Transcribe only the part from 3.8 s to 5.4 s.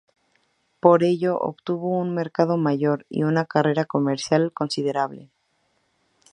comercial considerable.